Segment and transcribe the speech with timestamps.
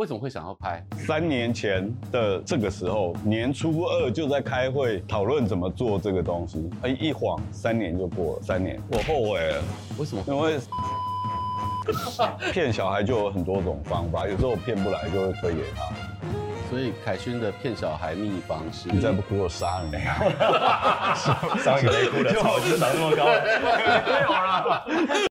[0.00, 0.82] 为什么会想要拍？
[0.96, 6.70] 三年前的这个时候，年初二就在开会讨论怎么做这个东西。
[6.80, 9.62] 哎，一晃三年就过了，三年，我后悔了。
[9.98, 10.24] 为什么？
[10.26, 10.58] 因为
[12.50, 15.84] 骗小孩就有很多种方法，有时候我骗不来就会推给他。
[16.70, 19.98] 所以凯勋的骗小孩秘方是：你再不哭我杀了你！
[21.60, 23.26] 上一个没哭的草就长那么高，
[24.08, 25.29] 没有了。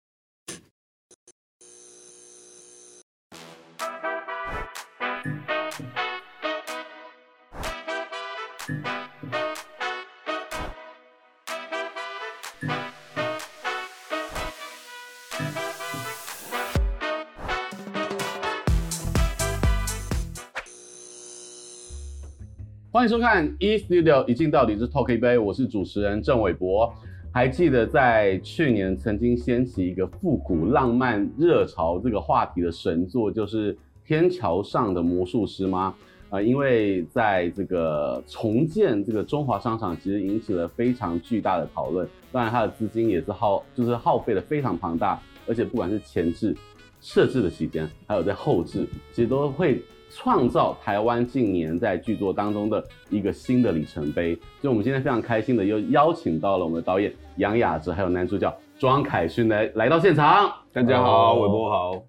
[23.00, 26.94] 欢迎收看 E Studio 一镜到底之 Talk 一杯，我是主持人郑伟博。
[27.32, 33.74] 还记得在去年曾经掀起一个复古浪漫热潮这个话题的神作，就是
[34.06, 35.96] 《天桥上的魔术师》吗？
[36.30, 42.06] 呃，因为在这个重建这个中华商场，其实引起了非常巨大的讨论。
[42.34, 46.54] 当然，它的资金也是耗，就是耗费的非常庞大，而且不管是前置、
[47.00, 49.82] 设置的期间，还有在后置，其实都会。
[50.10, 60.52] 创造台湾近年在剧作当中的一个新的里程碑，所以我们今天非常开心的又邀请到了我们的导演杨雅喆，还有男主角庄凯勋来来到现场。
[60.74, 62.09] 大家好，韦博好。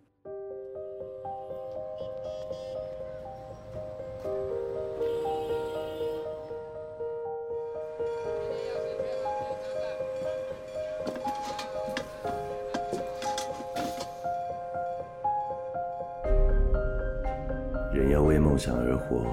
[18.61, 19.25] 想而活，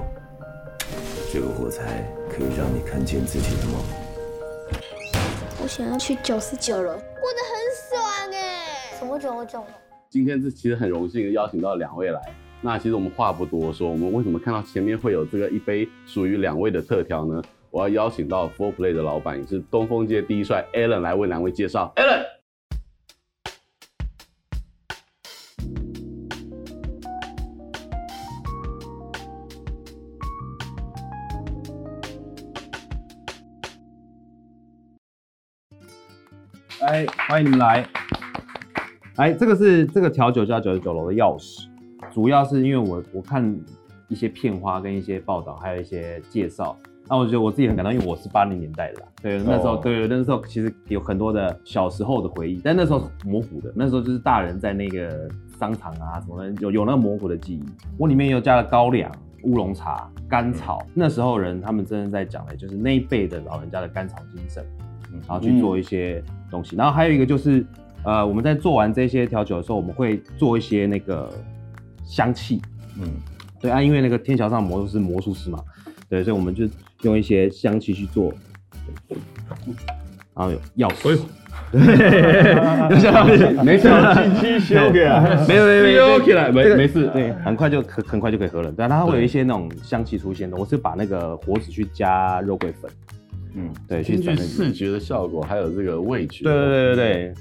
[1.33, 3.83] 这个火柴可以让你看见自己的梦。
[5.61, 8.98] 我想要去九十九楼，过得很爽哎！
[8.98, 9.66] 什么九十九楼？
[10.09, 12.22] 今天这其实很荣幸邀请到两位来。
[12.61, 17.42] 那其实我们话不多说，我们为什么看到前面会有这个一杯属于两位的特调呢？
[17.70, 21.92] 我要邀请到 Four Play 的老板，也是东风街第一帅 Alan 来为两位介绍。
[21.98, 22.17] Alan。
[37.37, 37.87] 欢迎你们来！
[39.17, 41.67] 哎，这个是这个调酒叫九十九楼的钥匙，
[42.11, 43.55] 主要是因为我我看
[44.08, 46.75] 一些片花跟一些报道，还有一些介绍，
[47.08, 49.83] 那我觉得我自己很感动，因为我是八零年代的啦，对，那时候、oh.
[49.83, 57.64] 对，那时候其实有很多的小时候的回忆，但那时候模糊的，那时候就是大人在那个商场啊什么的，有有那个模糊的记忆。
[57.99, 59.11] 我里面又加了高粱、
[59.43, 64.65] 乌龙茶、甘草，嗯、那时候人他们真的在讲的，就是那一辈的老人家的甘草精神。
[65.28, 67.66] 然后去做一些东西，嗯、然后还有一个就是，
[68.04, 71.30] 呃，我们在做完这些调酒的时候，我们会做一些那个
[72.06, 72.62] 香气，
[73.00, 73.10] 嗯，
[73.60, 75.60] 对啊，因为那个天桥上魔术师魔术师嘛，
[76.10, 76.67] 对，所以我们就
[77.02, 78.34] 用一些香气去做，
[80.34, 81.20] 然后有钥匙，
[81.72, 92.90] 对，没事，轻轻修给啊，没有没有没有，修起来没没事，对，很快就很很快就可以喝了，对，它会有一些那种香气出现的，我是把那个火纸去加肉桂粉。
[93.58, 97.34] 嗯，对，根据视觉的效果，还有这个味觉，对对对对对。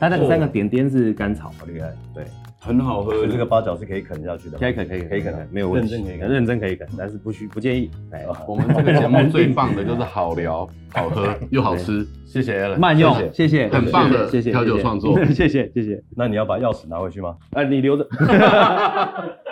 [0.00, 2.24] 它那个三个点点是甘草好，厉害，对，
[2.58, 3.24] 很好喝。
[3.28, 7.88] 这个八角是可以啃下去的，可以啃，可以啃，可以啃，没有问题，认真可以啃，认真可以啃，但是不需不建议。
[8.10, 12.04] 哎，我们这个节目最棒的就是好聊、好喝又好吃。
[12.26, 16.02] 谢谢慢用，谢谢，很棒的，谢谢调酒创作， 谢谢谢谢。
[16.16, 17.36] 那你要把钥匙拿回去吗？
[17.54, 18.08] 哎，你留着。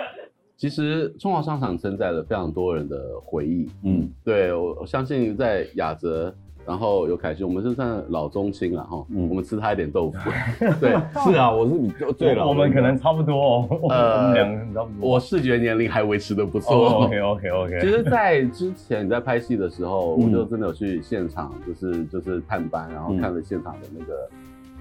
[0.65, 6.35] 其实中华商场承载了非常多人的回忆，嗯，对，我我相信在雅泽，
[6.67, 10.31] 然后有凯旋，我们是算老中青了哈，嗯，我们吃他一点豆腐，
[10.81, 10.93] 对，
[11.23, 16.75] 是啊，我是比较最老，我们可能差不多哦，呃，我们两个差不多，我视觉年龄还维持的不错
[17.05, 17.81] ，OK OK OK。
[17.85, 24.15] 其实，在之前你在拍戏的时候，我就真的有去现场，就是就是探班，然后看了现场的那个，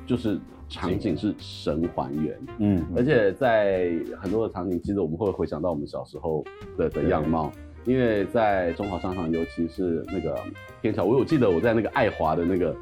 [0.05, 0.39] 就是。
[0.69, 1.35] 场景是。
[1.37, 6.43] 神还原，嗯，而且在很多的场景，其实我们会回想到我们小时候
[6.75, 7.51] 的的样貌，
[7.85, 10.35] 因为在中华商场，尤其是那个
[10.81, 12.75] 天桥，我有记得我在那个爱华的那个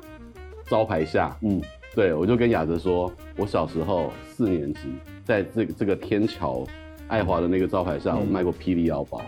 [0.67, 1.59] 招牌下，嗯，
[1.93, 4.79] 对，我就跟雅哲说，我小时候四年级，
[5.25, 6.65] 在这个这个天桥
[7.09, 9.21] 爱华的那个招牌下，我卖过霹雳腰包。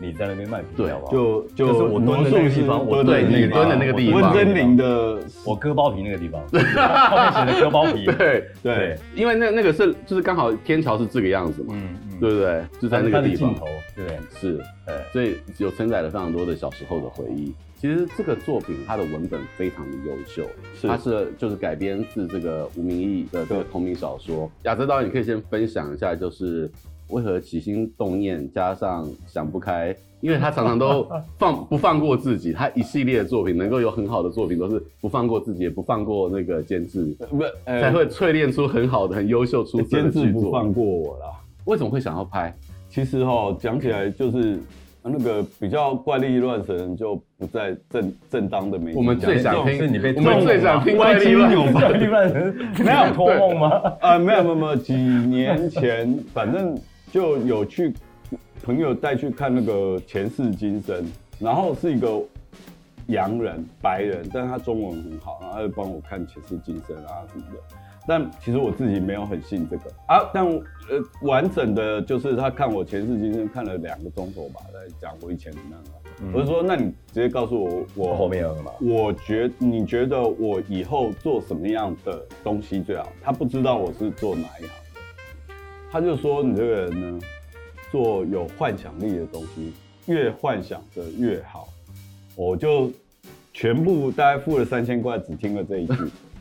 [0.00, 1.12] 你在那边卖对，好不好？
[1.12, 12.64] 就就是我蹲的那个地方，我对你蹲的那个地方，温真菱的，我割包皮那个地方， 后面写的割包皮，对对，因为那那个是就是刚好天桥是这个样子嘛，嗯嗯，对不对？
[12.80, 13.54] 就在那个地方，
[13.94, 14.60] 对，是，
[15.12, 17.54] 所以有承载了非常多的小时候的回忆。
[17.80, 20.42] 其实这个作品它的文本非常的优秀，
[20.88, 24.50] 它是就是改编自这个吴明义的这个同名小说。
[24.62, 26.70] 雅泽导演，你可以先分享一下，就是。
[27.08, 29.94] 为何起心动念加上想不开？
[30.20, 31.06] 因为他常常都
[31.38, 39.84] 放不放过自己，他一系列的作品能够有很好的作品，都是不放过自己，也不放过那个监制，不才会淬炼出很好的、很优秀出色的。
[39.84, 41.26] 监制不放过我啦，
[41.66, 42.54] 为什么会想要拍？
[42.88, 44.58] 其实哈，讲起来就是。
[45.06, 48.96] 那个比较怪力乱神就不在正正当的媒体。
[48.96, 51.50] 我们最想听，是你被我们最想听怪力乱
[52.30, 53.82] 神， 没有托梦吗？
[54.00, 56.74] 啊，没有没有没有，几年前反正
[57.14, 57.94] 就有去
[58.60, 59.72] 朋友带去看那个
[60.04, 61.06] 《前世今生》，
[61.38, 62.20] 然后是一个
[63.06, 67.58] 洋人白人，但是他中文很好，然后他就帮我看《前世今生》啊什么的。
[68.04, 70.60] 但其实我自己没有很信这个啊，但呃
[71.22, 75.90] 完整的就是他看我前世今生看了两个钟头吧，在讲我以前的那个，
[76.20, 78.72] 嗯、我就说那你直接告诉我我后面有什么？
[78.80, 83.08] 我觉你觉得我以后做什么样的东西最好？
[83.22, 84.70] 他不知道我是做哪一行，
[85.94, 87.20] 他就说你这个人呢，
[87.92, 89.72] 做有幻想力的东西，
[90.06, 91.68] 越幻想的越好。
[92.34, 92.90] 我就
[93.52, 95.94] 全部大概付了三千块，只听了这一句。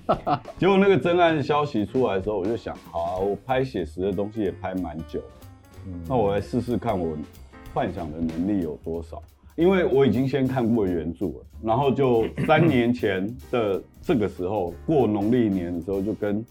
[0.57, 5.21] 结果那个真案消息出来的时候，我就想，好啊，我拍写实的东西也拍蛮久，
[5.85, 7.15] 嗯，那我来试试看我
[7.75, 9.21] 幻想的能力有多少。
[9.56, 16.44] 因为我已经先看过原著了，然后就三年前的这个时候，过农历年的时候，就跟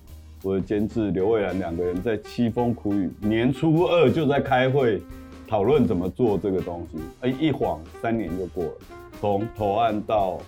[0.43, 5.01] 我的监制刘蔚然两个人在凄风苦雨，年初二就在开会
[5.47, 6.99] 讨论怎么做这个东西。
[7.21, 8.73] 哎，一晃三年就过了，
[9.21, 10.39] 从投案到。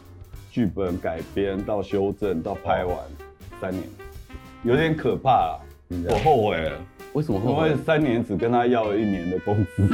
[0.50, 2.96] 剧本改编到修正到拍完，
[3.60, 3.82] 三年，
[4.62, 5.58] 有点可怕啊！
[6.08, 6.78] 我后悔了。
[7.14, 7.68] 为什么后悔？
[7.68, 9.86] 因为三年只跟他要了一年的工资，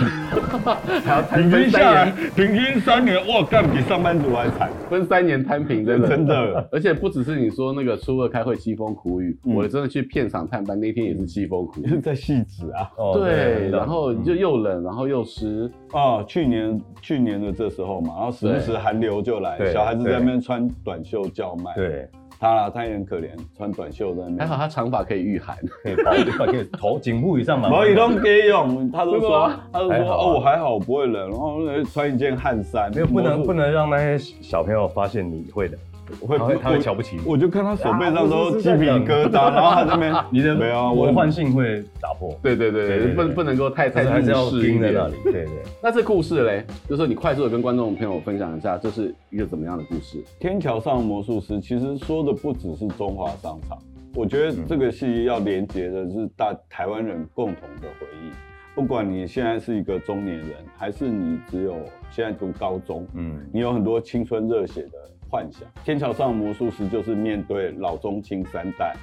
[1.05, 6.69] 还 要平均下来，平均三年，哇，干比上班族还惨，分三年摊平，真的真的。
[6.72, 12.88] 而且不只是你说那个初二开会凄风苦雨，我真的去片场探班那天也是凄风苦雨，在戏子啊。
[13.14, 15.70] 对，然后就又冷，然后又湿。
[15.93, 21.75] 啊，去年去年的这时候嘛，然后时不时寒流就来，小孩子在那边穿短袖叫卖。
[21.75, 22.08] 对。
[22.40, 24.38] 他啦，他也很可怜，穿短袖在那边。
[24.38, 26.10] 还好他长发可以御寒，可以包，
[26.46, 27.69] 可以头颈部以上嘛。
[27.70, 31.60] 毛衣都可以用，他都说，他都说哦，我还好，我不会冷，然后
[31.92, 32.90] 穿一件汗衫。
[32.94, 35.76] 没有，不能不能让那些小朋友发现你会的。
[36.20, 37.22] 我会，他会瞧不起你。
[37.26, 42.36] 我就看他手背上都鸡皮疙瘩，然后他这边， 你的没有，我的幻性会打破。
[42.42, 45.14] 对对对，不不能够太太还是要盯在那里。
[45.24, 45.48] 对对。
[45.82, 50.22] 那这故事嘞，就是你快速的跟观众朋友分享一下，这是一个怎么样的故事？
[50.38, 53.78] 天桥上的魔术师其实说的不只是中华商场，
[54.14, 58.30] 我觉得这个戏要连接的是大台湾人共同的回忆。
[58.72, 60.48] 不管你现在是一个中年人，
[60.78, 61.74] 还是你只有
[62.10, 64.90] 现在读高中，嗯，你有很多青春热血的。
[65.30, 65.62] 幻想。
[65.84, 68.94] 天桥上的魔术师就是面对老中青三代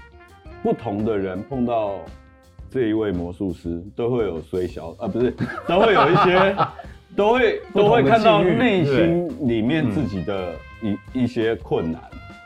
[0.61, 1.99] 不同的人，碰到
[2.69, 5.31] 这一位魔术师都会有衰小啊，不是
[5.67, 6.55] 都会有一些，
[7.15, 12.01] 都 会都会看到内心里面自己的一一些困难，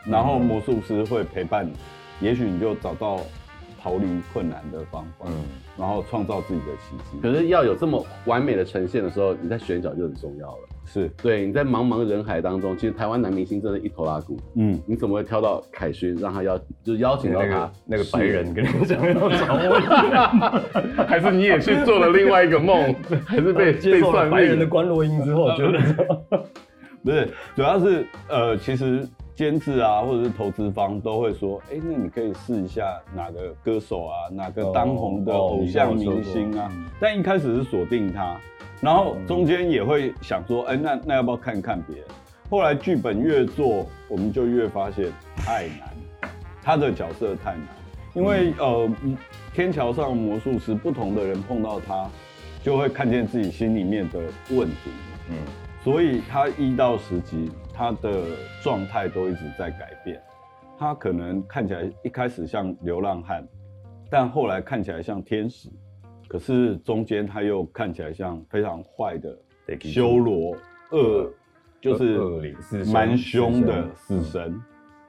[0.06, 1.72] 然后魔术师会陪伴你，
[2.20, 3.20] 也许你就找到
[3.82, 5.26] 逃离困难的方法，
[5.76, 7.18] 然后创造自己的奇迹。
[7.20, 10.58] 可是要有这么完美的呈现的时候，你在选角就很重要了。
[10.84, 11.08] 是。
[11.20, 14.38] 对，你在茫茫人海当中，其实台湾男明星真的一头拉骨。
[14.54, 17.70] 嗯，你怎么会挑到凯勋，让他邀，就是邀请到他？
[17.84, 22.94] 那个白人跟你讲要找我，还是你也去做了另外一个梦，
[23.26, 25.78] 还是被接受了白人的关洛音之后，觉得
[27.02, 36.70] 不是， 主要是呃，其实监制啊，或者是投资方都会说，哎，那你可以试一下哪个歌手啊，哪个当红的偶像明星啊，
[37.00, 38.36] 但一开始是锁定他。
[38.80, 42.06] 然后中间也会想说，哎，那那要不要看看别人？
[42.50, 46.30] 后来剧本越做，我们就越发现太难，
[46.62, 47.66] 他的角色太难，
[48.12, 48.90] 因为呃，
[49.54, 52.10] 天桥上魔术师，不同的人碰到他，
[52.62, 54.18] 就会看见自己心里面的
[54.50, 54.90] 问题，
[55.30, 55.36] 嗯，
[55.82, 58.22] 所以他一到十集，他的
[58.62, 60.20] 状态都一直在改变，
[60.78, 63.46] 他可能看起来一开始像流浪汉，
[64.10, 65.68] 但后来看起来像天使。
[66.28, 69.38] 可是中间他又看起来像非常坏的
[69.80, 70.56] 修罗
[70.92, 71.30] 恶，
[71.78, 72.54] 就是
[72.90, 74.58] 蛮凶的死神，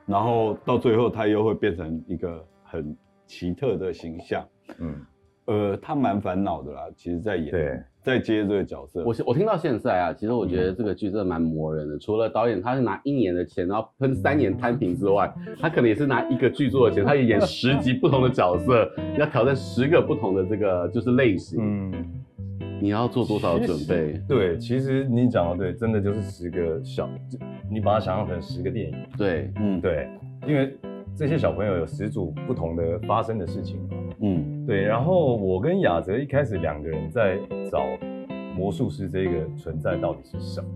[0.05, 4.45] 然后到最后他又会变成一个很奇特的形象，
[4.79, 5.05] 嗯，
[5.45, 7.51] 呃，他蛮烦恼的啦，其实在演。
[7.51, 7.79] 对。
[8.03, 11.95] 在接这个角色，我我听到现在啊，其实我觉得这个剧真的蛮磨人的。
[11.95, 21.57] 嗯、除了导演他是拿一年的钱，然后喷三年摊平之外，他可能也是拿一个剧作的钱，他也演十集不同的角色，要挑战十个不同的这个就是类型。
[21.61, 21.93] 嗯，
[22.81, 24.19] 你要做多少准备？
[24.27, 27.09] 对，其实你讲的对，真的就是十个小，
[27.71, 28.97] 你把它想象成十个电影。
[29.17, 30.09] 对，嗯，对，
[30.45, 30.75] 因为
[31.15, 33.95] 这些小朋友有十组不同的发生的事情嘛。
[34.23, 34.81] 嗯，对。
[34.81, 37.37] 然后我跟雅哲一开始两个人在
[37.71, 37.85] 找
[38.55, 40.69] 魔术师这个存在到底是什么，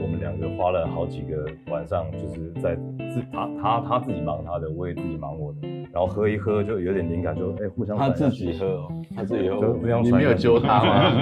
[0.00, 2.74] 我们两个花了好几个晚上，就是在
[3.10, 11.12] 自他他他自己忙他的，我也自己忙我的，然后喝一喝就有点灵感就，就哎互相他自己喝哦，他自己喝，互相你没有揪他吗？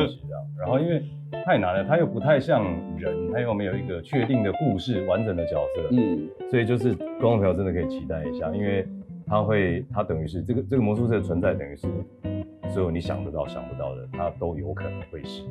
[0.58, 1.02] 然后因为
[1.44, 2.62] 太难了，他又不太像
[2.96, 8.86] 人，他又没有一个确定的故事、完整的角色，嗯，所以就是观众朋友真的可以期待一下，因为
[9.32, 11.88] 他会，他等于是这个这个魔术师的存在，等于是
[12.68, 15.42] 所有你想得到、想不到的，它都有可能会是。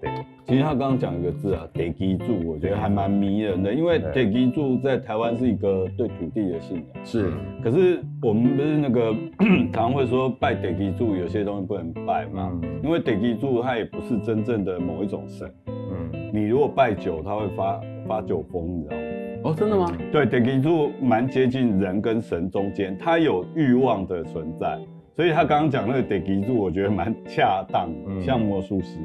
[0.00, 0.08] 对，
[0.46, 7.32] 其实他刚刚讲一个字啊，地基住，我觉得还蛮迷人的，因为地基住在台湾是一个对土地的信仰，是。
[7.64, 9.12] 可是我们不是那个
[9.72, 15.52] 常 常会说拜地基住，有些东西不能拜嘛，嗯、因为地基主他也不是真正的某一种神。
[15.66, 19.02] 嗯，你如果拜酒，他会发发酒疯，你知道吗？
[19.46, 19.86] 哦，真的吗？
[20.10, 24.76] 对，地基主蛮接近人跟神中间，他有欲望的存在，
[25.14, 28.98] 所以他刚刚讲那个地基主，我觉得蛮恰当，嗯、像魔术师。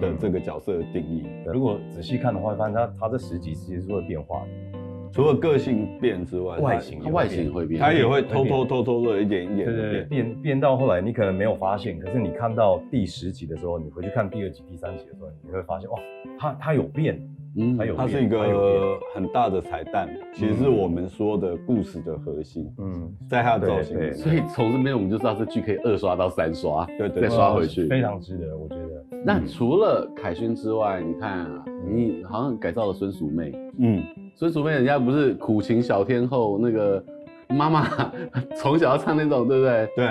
[0.00, 4.78] 的这个角色的定义，如果仔细看的话，会发现他他这十集其实是会变化的，
[5.12, 15.98] 除了个性变之外，外形他外形会变，他也会偷偷偷偷的一点一点的变变变到后来，你可能没有发现，可是你看到第十集的时候，你回去看第二集、第三集的时候，你会发现哇，
[16.36, 17.20] 他他有变。
[17.56, 22.66] 嗯，它有，它是一个很大的彩蛋，其实是我们说的故事的核心。
[22.78, 29.04] 嗯，在它的造型，所以从这边我们就知道这剧可以二刷到三刷，对对，再刷回去，非常值得，我觉得。
[29.24, 34.02] 那除了凯勋之外，你看啊，你好像改造了孙淑媚，嗯，
[34.34, 37.04] 孙淑媚人家不是苦情小天后，那个
[37.48, 37.86] 妈妈
[38.56, 39.88] 从小要唱那种，对不对？
[39.94, 40.06] 对。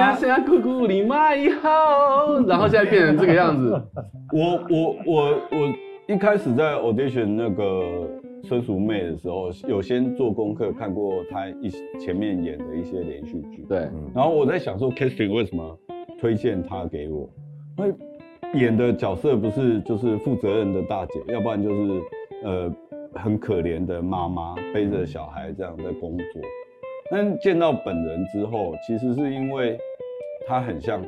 [0.00, 0.14] 啊！
[0.14, 3.72] 现在姑姑你买好，然后现在变成这个样子。
[4.32, 5.74] 我我我我。
[6.06, 8.06] 一开始在 audition 那个
[8.42, 13.64] 孙淑妹的时候，有先做功课，看过她一前面演的一些连续剧。
[13.66, 15.78] 对，然后我在想说，casting 为什么
[16.20, 17.26] 推荐她给我？
[17.78, 17.94] 因为
[18.60, 22.02] 演的角色不是就是负责任的大姐，要不然就是
[22.44, 22.74] 呃
[23.14, 26.42] 很可怜的妈妈，背着小孩这样在工作。
[27.10, 29.78] 但见到本人之后，其实是因为
[30.46, 31.02] 她很像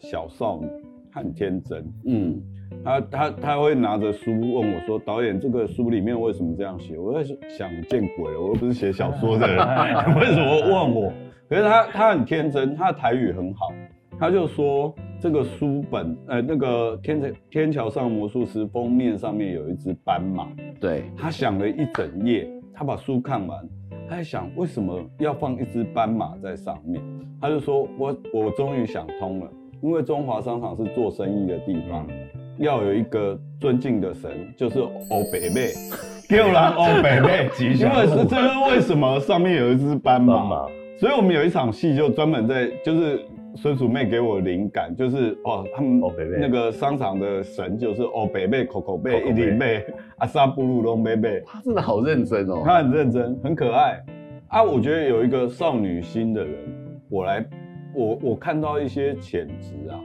[0.00, 0.66] 小少女，
[1.12, 1.86] 很天真。
[2.06, 2.42] 嗯。
[2.84, 9.58] 他他他会拿着书问我说：“导演，这个书里面为什么这样写？”我在想，见鬼了，我又不是写小说的人，
[10.18, 11.12] 为什么问我？
[11.48, 13.72] 可是他他很天真，他的台语很好，
[14.18, 20.48] 他就说这个书本，呃，那个天《天天桥上魔术师》封面上面有一只斑马。
[20.80, 23.68] 对，他想了一整夜，他把书看完，
[24.08, 27.02] 他在想为什么要放一只斑马在上面？
[27.40, 29.50] 他就说：“我我终于想通了，
[29.82, 32.06] 因为中华商场是做生意的地方。”
[32.62, 35.72] 要有一个尊敬的神，就是欧北妹，
[36.30, 40.66] 叫人欧北妹，因为是这个为什么上面有一只斑马，
[40.98, 43.20] 所以我们有一场戏就专门在，就是
[43.56, 46.00] 孙楚妹给我灵感，就是哦，他们
[46.38, 49.84] 那个商场的神就是欧北妹、口口贝、一零妹、
[50.18, 54.00] 阿萨布鲁龙妹妹，他真的好认真哦，他很认真，很可爱。
[54.48, 54.62] 啊。
[54.62, 56.54] 我觉得有一个少女心的人，
[57.10, 57.44] 我来，
[57.92, 59.98] 我我看到一些潜质啊。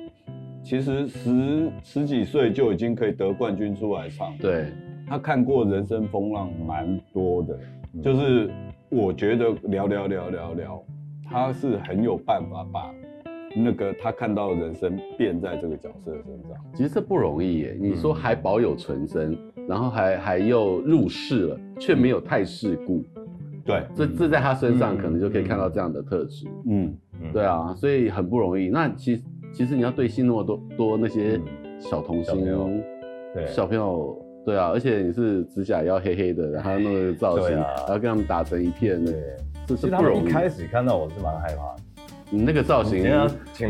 [0.67, 4.65] 其实十十几岁就已经可以得冠军出来唱，对，
[5.07, 7.57] 他看过人生风浪蛮多的，
[8.03, 8.51] 就是
[8.89, 10.83] 我觉得聊聊聊聊聊，
[11.23, 12.93] 他是很有办法把
[13.55, 16.57] 那个他看到的人生变在这个角色身上。
[16.73, 19.37] 其实这不容易耶，你说还保有纯真，
[19.69, 23.05] 然后还还又入世了，却没有太世故，
[23.63, 26.93] 对，这这在他身上可能就可以看到这样的特质，嗯，
[27.31, 28.67] 对啊，所以很不容易。
[28.67, 29.23] 那其实。
[29.57, 31.41] 其实你要对戏那么多多那些
[31.79, 32.83] 小童星，
[33.33, 33.47] 对。
[33.47, 39.15] 小朋友，对啊，而且你是指甲要黑黑的，然后弄个造型，然后跟他们打成一片，对，
[39.65, 40.27] 这是不容易。
[40.27, 41.81] 一开始看到我是蛮害怕的，
[42.29, 43.03] 你那个造型，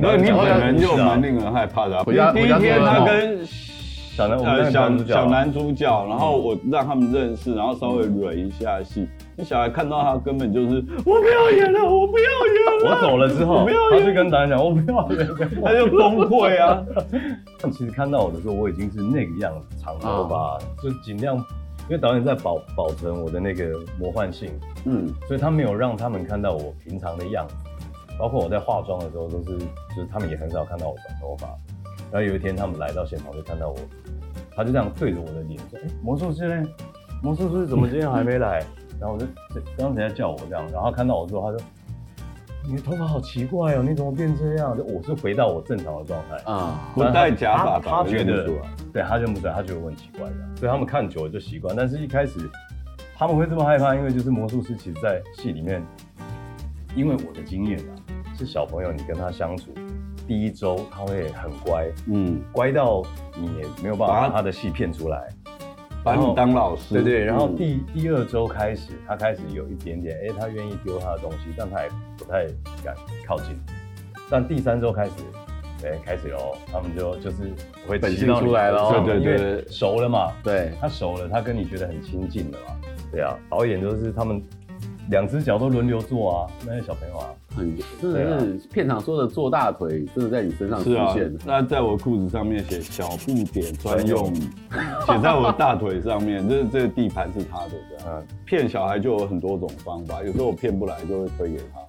[0.02, 2.04] 那你本人就蛮令人害怕的。
[2.04, 9.08] 第一天他跟小男小小男主角，然后我让他们认识，然后稍微蕊一下戏。
[9.38, 12.90] 那 小孩看到他根本就是我不要演了，我不要演了。
[12.90, 16.84] 我走了之后，他就跟导演讲我不要演了，他就崩溃啊。
[17.62, 24.50] 但其实看到我的时候，我已经是那个样子，长头发，就尽量，因为导演在保保存我的那个魔幻性，
[24.86, 27.56] 嗯，所以他没有让他们看到我平常的样子。
[28.20, 29.58] 包括我在化妆的时候，都是
[29.96, 31.48] 就是他们也很少看到我短头发。
[32.12, 33.76] 然后有一天他们来到现场就看到我，
[34.56, 36.68] 他就这样对着我的脸说：“哎，魔术师呢？
[37.22, 38.64] 魔术师怎么今天还没来？”
[39.00, 39.26] 然后我就
[39.78, 41.68] 刚才在叫我这样，然后看到我之后，他说
[42.68, 48.50] ：“你的头发好奇怪哦，你怎么变这样？”就我是回到我正常的状态啊，不戴假发，他觉得
[48.92, 51.76] 对，他认不出来，他觉得我很奇怪的，所以他们看久了就习惯。
[51.76, 52.50] 但是一开始
[53.16, 55.84] 他们会这么害怕，因为就是魔术师其实在戏里面，
[56.96, 57.94] 因为我的经验啊，
[58.38, 59.72] 是小朋友，你跟他相处
[60.28, 63.04] 第一周他会很乖，嗯，乖到
[63.40, 65.30] 你也没有办法把他的戏骗出来，
[66.08, 67.24] 把你当老师，对对。
[67.24, 72.46] 然后第、嗯、第二周开始，他开始有一点点，哎，他愿意丢他的东西，但他也不太
[72.84, 72.96] 敢
[73.28, 73.60] 靠近。
[74.30, 75.12] 但第三周开始，
[75.84, 77.54] 哎，开始喽，他们就就是
[77.88, 82.76] 会本性出来了，对对对，熟了嘛，对，他熟了，他跟你觉得很亲近了嘛，
[83.12, 84.42] 对啊，导演就是他们。
[85.10, 91.36] 两只脚都轮流坐啊，那些小朋友啊，很真的是片场说的做大腿，真的在你身上出现。
[91.46, 98.24] 那在我裤子上面写小不点专用，写在我大腿上面，这这个地盘是他的这样。
[98.46, 101.80] 骗小孩就有很多种方法，有时候我骗不来就会推给他。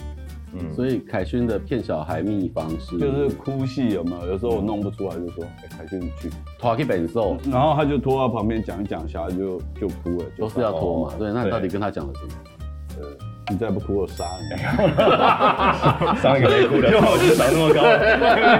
[0.54, 4.28] 嗯，所以凯勋的骗小孩秘方是，就是哭戏有没有？
[4.28, 11.14] 有时候我弄不出来就说，哎，凯勋你去拖去本兽，然后他就拖到旁边讲一讲，小孩就就哭了，都是要拖嘛。
[11.18, 13.27] 对，那你到底跟他讲了什么？
[13.50, 14.48] 你再不哭我杀你！
[16.20, 17.00] 上一个没哭的，又
[17.34, 17.82] 长那么高，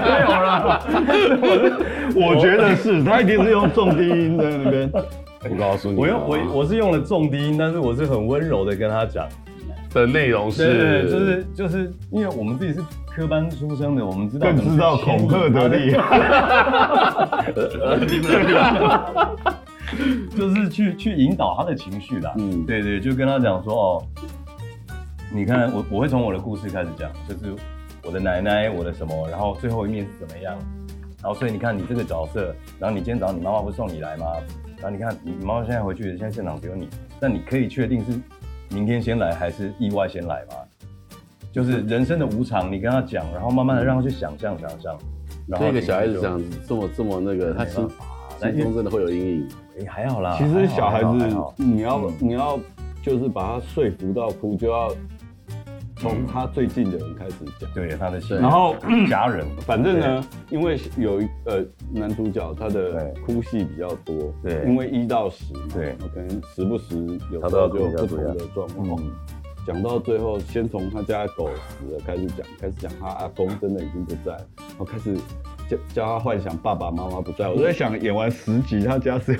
[0.01, 0.81] 没有啦。
[2.15, 4.91] 我觉得是他一定是用重低音在那边。
[5.49, 9.27] 我告诉你，我用我我是用了重低音，但是我是很温柔的跟他讲
[9.93, 12.81] 的内容是，就是就是因为我们自己是
[13.15, 17.53] 科班出身的，我们知道更知道恐吓的厉害。
[20.37, 24.03] 就是去去引导他的情绪啦，嗯，对对，就跟他讲说哦。
[25.31, 27.55] 你看我，我会从我的故事开始讲，就是
[28.03, 30.57] 我的奶奶，我的什么，然后最后一面是怎么样，
[31.21, 34.25] 然后所以你看你这个角色，然后你今天早上你妈妈不是送你来吗？
[34.77, 38.19] 然后你看你妈妈现在回去，现在现场只有你，那你可以确定是
[38.69, 40.55] 明天先来还是意外先来吗？
[41.51, 44.97] 就是人生的无常，你跟他讲，然后慢慢的让他去想象想象。
[45.47, 47.87] 然后这个小孩子讲这么这么那个，他心
[48.39, 49.47] 心中真的会有阴影。
[49.79, 50.35] 哎，还好啦。
[50.37, 51.07] 其实小孩子
[51.57, 52.59] 你要你要
[53.03, 54.91] 就是把他说服到哭就要。
[55.99, 58.73] 从他最近的人开始讲，对他的，然后
[59.09, 66.95] 家人，反正呢，因为有一呃男主角他的哭戏比较多，对，因为一到十，对，可能时不时
[67.31, 68.97] 有时候就有不同的状况。
[69.67, 75.15] 讲到最后，先从他家狗死了开始讲，开始讲他阿公真的已经不在，然后开始
[75.69, 77.49] 叫叫他幻想爸爸妈妈不在。
[77.49, 79.37] 我在想，演完十集，他家是。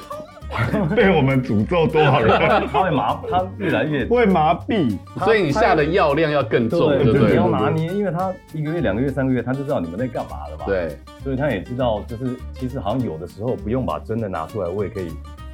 [0.96, 2.38] 被我们诅咒多少人？
[2.72, 7.30] 他会麻，他越来越会麻痹，所以你下的药量要更重，对不对？
[7.32, 10.66] 你要拿捏，因为他一个月、两个月、三个月，他就知道你们在干嘛了吧。
[10.66, 15.10] 对，所以他也知道，就是其实好像有的时候不用把真的拿出来，我也可以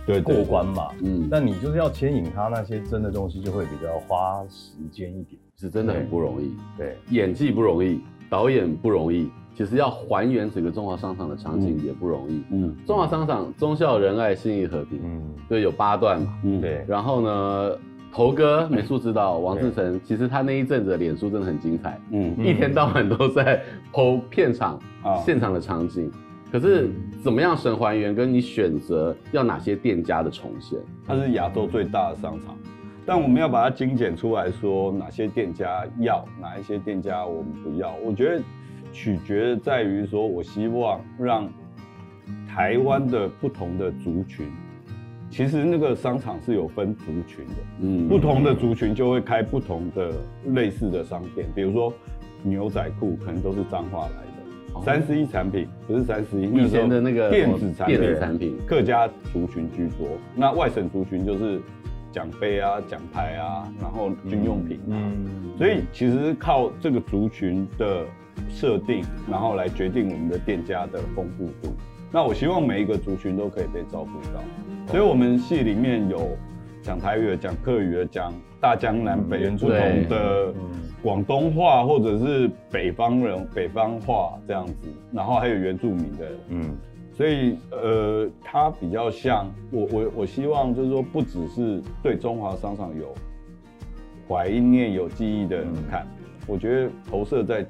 [0.05, 0.87] 对过关嘛。
[1.03, 6.55] 嗯，但你就是要牵引他那些真的东西，就会比较花时间一点，是真的很不容易。
[6.77, 9.29] 对，演技不容易，导演不容易。
[9.55, 12.43] 其实要还原整个中华商场的场景也不容易。
[12.51, 16.37] 嗯，中华商场忠孝仁爱信义和平，嗯，对，有八段嘛。
[16.43, 16.83] 嗯，对。
[16.85, 17.71] 然后呢，
[18.11, 21.97] 头哥 美术指导王志成，其实他那一阵子的脸书真的很精彩。
[22.11, 23.63] 嗯，一天到晚都在
[23.93, 26.11] po 片场啊现场的场景。
[26.51, 26.89] 可是
[27.23, 28.13] 怎么样神还原？
[28.13, 30.77] 跟你选择要哪些店家的重现？
[31.07, 32.57] 它是亚洲最大的商场，
[33.05, 37.95] 但我们要把它精简出来说，哪些店家要，哪一些店家我们不要？
[38.05, 38.43] 我觉得。
[38.95, 41.49] 取决在于说，我希望让
[42.47, 44.47] 台湾的不同的族群，
[45.29, 50.13] 其实那个商场是有分族群的，嗯，不同的族群就会开不同的
[50.53, 51.93] 类似的商店，比如说
[52.41, 61.61] 牛仔裤可能都是彰化来的，三 C 产品不是三 C，以前的那个电子产品，电子产品，客家族群居多，那外省族群就是
[62.13, 68.05] 奖杯啊、奖牌啊，然后军用品，嗯，所以其实靠这个族群的。
[68.49, 71.73] 设定，然后来决定我们的店家的丰富度。
[72.11, 74.41] 那我希望每一个族群都可以被照顾到，
[74.87, 76.29] 所以我们戏里面有
[76.81, 80.53] 讲台语的、讲客语的、讲大江南北不同的
[81.03, 86.77] 广东话，或者是北方人北方话这样子，然后还有原住民的，嗯，
[87.11, 93.13] 所以呃，它比较像我我我希望就是说，不只是对中华商场有
[94.29, 96.07] 怀念、有记忆的人看，
[96.47, 97.65] 我觉得投射在。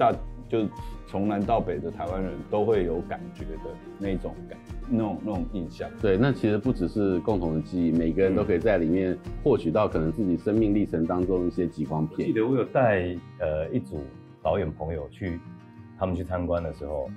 [0.00, 0.10] 大
[0.48, 0.68] 就是
[1.06, 4.58] 从南到北的台湾人都会有感觉的那种感，
[4.88, 5.88] 那种那种印象。
[6.00, 12.26] 对，那其实不只是共同的记忆，每个人都可以在里面获取到可能自己生命历程当中一些极光片。
[12.26, 14.00] 记得我有带呃一组
[14.42, 15.38] 导演朋友去，
[15.98, 17.10] 他们去参观的时候，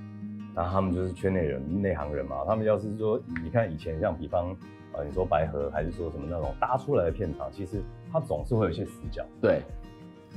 [0.53, 2.43] 然后他们就是圈内人、内行人嘛。
[2.45, 4.53] 他们要是说，你看以前像比方
[4.91, 9.25] 呃，你说白河还是说什么那种搭出来的片场，其实它总是会有一些死角。
[9.41, 9.61] 对。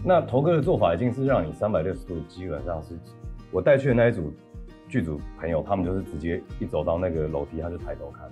[0.04, 2.96] 那头哥的做法已经是让你三百六十度，基本上是
[3.50, 4.32] 我带去的那一组
[4.88, 8.30] 剧组朋友，他们就是直接一走到那个楼梯，他就抬头看，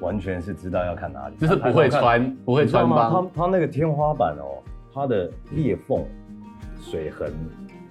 [0.00, 3.10] 完全是知道要看哪里，就是不会穿，不会穿吗。
[3.34, 4.62] 他他那个天花板哦，
[4.94, 6.04] 它的裂缝
[6.80, 7.32] 水痕，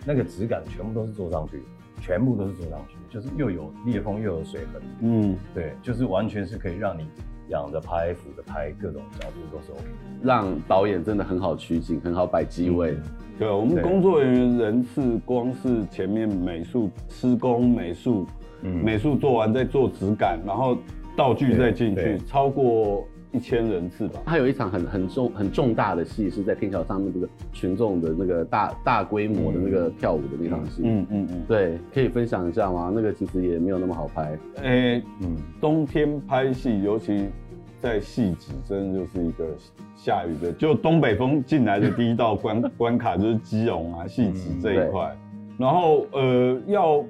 [0.05, 1.61] 那个质感全部都是做上去，
[2.01, 7.07] 全部都是做上去，就是又有裂缝又有水痕，嗯，对，就是完全是可以让你
[7.49, 9.83] 仰着拍、俯着拍，各种角度都是 OK，
[10.23, 12.91] 让导演真的很好取景，很好摆机位。
[12.91, 13.03] 嗯、
[13.37, 18.25] 对，我们工作人员人次光是前面美术施工、美术，
[18.61, 20.77] 嗯，美术做完再做质感，然后
[21.15, 23.07] 道具再进去，超过。
[23.31, 24.19] 一千人次吧。
[24.25, 30.81] 他有一场很很重很重大的戏，是在天桥上面这个群众的那个大大规模的那个跳舞的那场戏。
[30.83, 31.43] 嗯嗯嗯。
[31.47, 32.91] 对，可以分享一下吗？
[32.93, 34.37] 那个其实也没有那么好拍。
[34.63, 37.27] 诶、欸，嗯，冬天拍戏，尤其
[37.79, 39.45] 在戏子，真的就是一个
[39.95, 45.15] 下雨的，就东北风进来的第一道关关卡就是基隆啊，戏子这一块。
[45.57, 47.05] 然后呃，要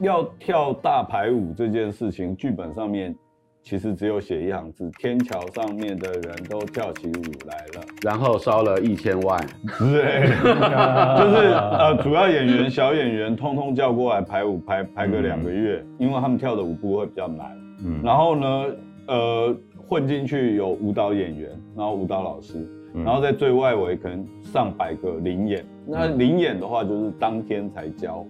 [0.00, 3.14] 要跳大排舞这件事情，剧本上面。
[3.64, 9.42] 其实只有写一行字：天桥上面的人都跳起舞来了，然后烧了一千万。
[9.78, 10.28] 对，
[11.18, 17.50] 就是呃，主要演员、小演员通通叫过来排舞，排排个两个月，嗯，因为他们跳的舞步会比较难。
[17.82, 18.66] 嗯，然后呢，
[19.06, 19.56] 呃，
[19.88, 22.58] 混进去有舞蹈演员，然后舞蹈老师，
[22.92, 25.64] 嗯，然后在最外围可能上百个零演。
[25.86, 28.26] 那零演的话，就是当天才教。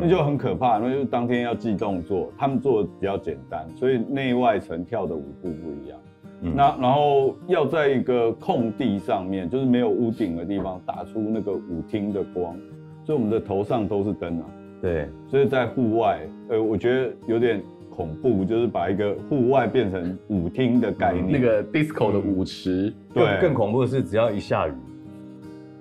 [0.00, 5.98] 那就很可怕，那就当天要记动作，他们做的比较简单，所以内外层跳的舞步不一样。
[6.40, 12.56] 嗯、那然后要在一个空地上面，就是没有屋顶的地方，打出那个舞厅的光，
[13.04, 14.46] 所以我们的头上都是灯啊。
[14.80, 16.18] 对，所以在户外，
[16.48, 22.90] 呃，我觉得有点恐怖，就是把一个户外变成舞厅的概念，嗯、那个 disco 的舞池。
[23.12, 24.72] 对，更，更恐怖的是，只要一下雨，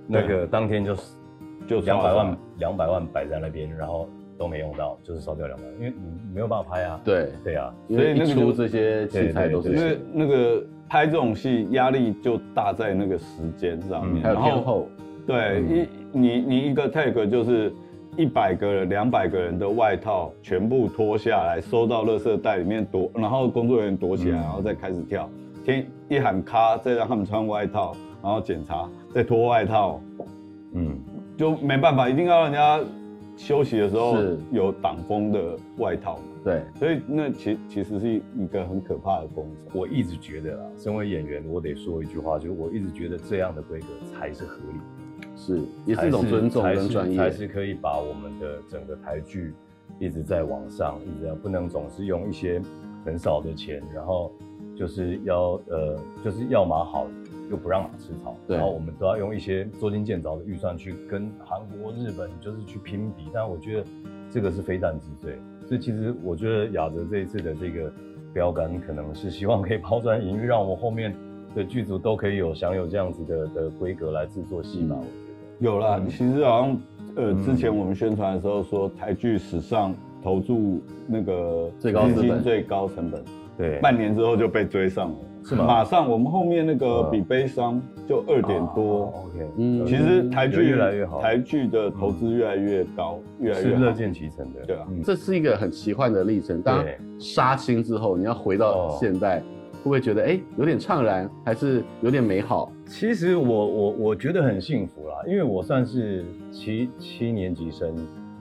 [0.07, 1.01] 那个当天就是。
[1.67, 6.99] 就两百万，两百万摆在那边，然后都没用到，就是烧掉两百万，因为你没有办法拍啊。
[7.03, 9.69] 对对啊，所以一出这些器材都是。
[9.69, 14.87] 因为那个拍这种戏压力就大在那个时间上面，还有天后。
[15.25, 17.73] 对，一你你一个 take 就是
[18.17, 25.29] 一百个人、两百个人的外套全部脱下来，收到垃圾袋里面躲，然后工作人员躲起来，然后再开始跳。
[25.63, 30.01] 天一喊咔，再让他们穿外套，然后检查，再脱外套。
[30.73, 30.99] 嗯。
[31.37, 32.79] 就没办法，一定要让人家
[33.35, 34.17] 休息的时候
[34.51, 36.19] 有挡风的外套。
[36.43, 39.79] 对，所以那其其实是一个很可怕的工程。
[39.79, 44.77] 我一直觉得啊，身为演员，我得说一句话，就是我一直觉得这样的规格才是合理
[45.21, 49.53] 的，是也是一种尊重跟专业，才是可以把我们的整个台剧
[49.99, 52.61] 一直在往上，一直不能总是用一些
[53.05, 54.29] 很少的钱，然后
[54.75, 57.07] 就是要呃就是要嘛好。
[57.53, 63.85] 又不让马吃草，然后我们都要用一些捉襟见肘的预算去跟韩国、日本就是去拼比，但我觉得
[64.31, 65.37] 这个是非战之罪。
[65.67, 67.93] 所以其实我觉得雅泽这一次的这个
[68.33, 71.15] 标杆，可能是希望可以抛砖引玉，让我们后面
[71.55, 74.95] 的剧组都可以有享有这样子的的规格来制作戏嘛。
[74.97, 75.07] 我觉
[75.59, 76.81] 得有啦，其实好像
[77.15, 83.23] 呃之前我们宣传的时候说台剧史上投注那个最高资金最高成本，
[83.59, 85.15] 对，半年之后就被追上了。
[85.43, 85.65] 是吗？
[85.65, 89.13] 马上，我们后面那个比悲伤就二点多。
[89.25, 94.61] OK，嗯，其实台剧越来越好，台剧的投资越来越高，越来越乐见其成的。
[94.65, 96.61] 对啊，这是一个很奇幻的历程。
[96.61, 96.85] 当
[97.19, 102.71] 杀青之后，你要回到现代，会不会觉得哎有点怅然，还是有点美好？
[102.85, 107.93] 其实我我我觉得很幸福啦，因为我算是七七年级生，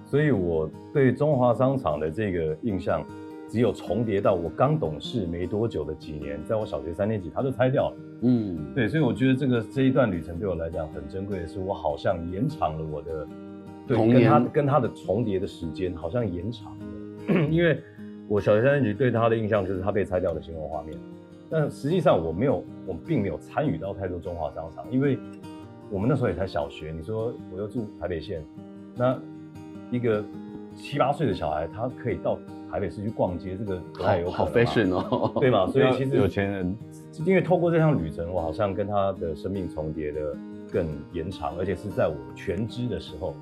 [0.05, 3.05] 所以我对中华商场的这个印象。
[3.53, 7.97] 只有重叠到我刚懂事没多久的几年，在我小学三年级，他就拆掉了。
[8.23, 13.29] 嗯，对，所以我觉得这个这一段旅程对我来讲很珍贵的是，我好像延长了我的
[13.87, 17.47] 对跟他跟他的重叠的时间，好像延长了。
[17.53, 17.79] 因为
[18.27, 20.97] 我小学三年级对他的印象就是他被拆掉的新闻画面，
[21.51, 25.19] 但实际上我没有，我并没有参与到太多中华商场，因为
[25.91, 26.91] 我们那时候也才小学。
[26.97, 28.43] 你说我又住台北县，
[28.97, 29.21] 那
[29.91, 30.25] 一个
[30.75, 32.39] 七八岁的小孩，他可以到。
[32.73, 35.67] 台北市去逛街，这个不太有可能，好 fashion 哦，对吧？
[35.71, 36.75] 所以其实有钱人，
[37.27, 40.35] 因为透过这趟旅程，我好像跟他的生命重叠的
[40.73, 43.37] 更延长，而且是在我全知的时候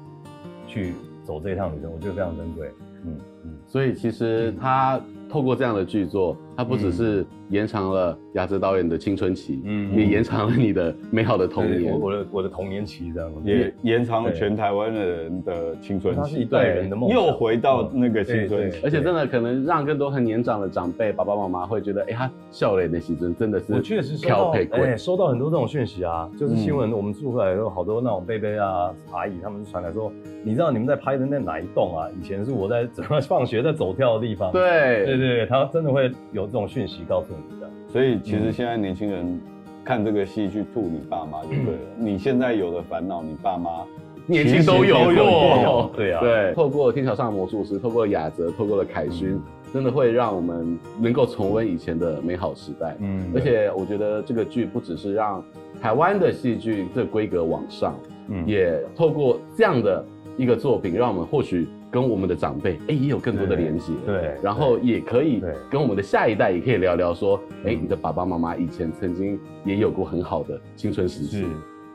[0.67, 2.73] 去走这一趟旅程，我觉得非常珍贵。
[3.05, 30.13] 嗯嗯，所以其实他透过这样的剧作，他不只是延长了雅泽导演的青春期，嗯，也延长了你的美好的童年，我的我的童年期这样，也延长了全台湾的人的青春期，他是一代人的梦，又回到那个青春期，而且真的可能让更多很年长的长辈爸爸妈妈会觉得，哎，他笑脸的时阵真的是，我确实收到，哎，收到很多这种讯息啊，就是新闻我们住回来有好多那种贝贝啊阿姨他们就传来说，
[30.45, 32.07] 你知道你们在拍的那哪一栋啊？
[32.21, 35.91] 以前是我在 怎么放学在走跳的地方，对对对，他真的。
[35.91, 39.41] 会有这种讯息告诉你的，所以其实现在年轻人
[39.85, 41.81] 看这个戏去吐你爸妈就对了。
[41.97, 43.85] 你现在有的烦恼，你爸妈
[44.27, 45.91] 年轻都有过。
[45.95, 52.97] 对啊，对，透过天桥上的魔术师，透过雅泽，透过了凯勋，嗯、真的会让我们能够重温以前的美好时代。
[52.99, 55.43] 嗯，而且我觉得这个剧不只是让
[55.81, 57.95] 台湾的戏剧这规格往上，
[58.29, 60.05] 嗯，也透过这样的
[60.37, 61.69] 一个作品，让我们或许。
[61.91, 71.41] 跟我们的长辈，哎，也有更多的连接，对，然后也可以跟我们的下一代，也可以聊聊说，哎，你的爸爸妈妈以前曾经也有过很好的青春时期。
[71.41, 71.47] 是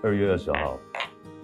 [0.04, 0.78] 二月二十号，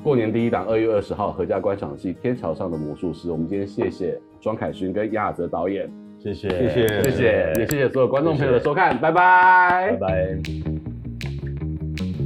[0.04, 3.30] 过年第一档，二月二十号，合家观赏戏《天桥上的魔术师》。
[3.32, 10.38] 我们今天谢谢庄凯勋跟杨雅泽导演，谢谢，谢谢，谢谢，也谢谢所有观众朋友的收看，拜拜，拜拜。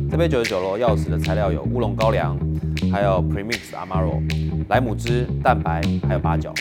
[0.09, 2.38] 这杯九十九楼钥匙的材料有乌龙高粱，
[2.95, 4.23] 还有 Premix Amaro。
[4.69, 6.53] 莱姆汁、蛋白还有八角。